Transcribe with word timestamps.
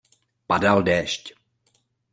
Padal 0.51 0.79
déšť. 0.89 1.23